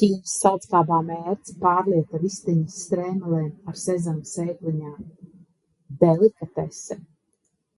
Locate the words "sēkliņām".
4.34-5.08